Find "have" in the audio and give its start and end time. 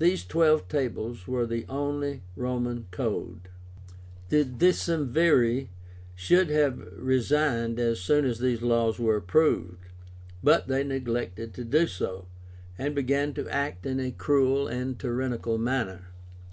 6.50-6.80